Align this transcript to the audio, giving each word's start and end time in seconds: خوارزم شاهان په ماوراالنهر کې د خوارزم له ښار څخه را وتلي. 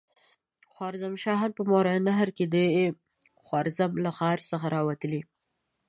خوارزم 0.71 1.13
شاهان 1.23 1.51
په 1.57 1.61
ماوراالنهر 1.69 2.29
کې 2.37 2.45
د 2.55 2.55
خوارزم 3.45 3.91
له 4.03 4.09
ښار 4.17 4.39
څخه 4.51 4.67
را 4.75 4.81
وتلي. 4.89 5.21